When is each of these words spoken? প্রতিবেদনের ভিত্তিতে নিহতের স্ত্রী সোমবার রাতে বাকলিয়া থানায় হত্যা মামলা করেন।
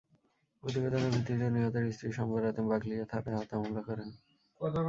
প্রতিবেদনের 0.63 1.11
ভিত্তিতে 1.15 1.47
নিহতের 1.49 1.85
স্ত্রী 1.95 2.09
সোমবার 2.17 2.41
রাতে 2.43 2.61
বাকলিয়া 2.69 3.05
থানায় 3.11 3.37
হত্যা 3.39 3.55
মামলা 3.61 3.81
করেন। 3.89 4.09